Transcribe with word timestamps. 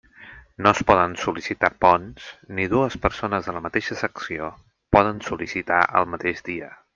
No 0.67 0.69
es 0.75 0.79
poden 0.91 1.11
sol·licitar 1.23 1.69
ponts, 1.85 2.31
ni 2.59 2.65
dues 2.71 2.97
persones 3.03 3.49
de 3.51 3.55
la 3.59 3.61
mateixa 3.67 3.99
secció 4.03 4.49
poden 4.99 5.23
sol·licitar 5.29 5.85
el 6.01 6.11
mateix 6.17 6.45
dia. 6.51 6.73